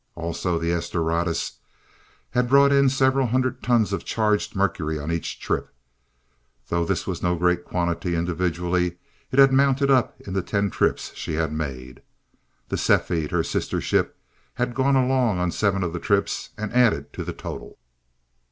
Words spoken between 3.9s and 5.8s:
of charged mercury on each trip,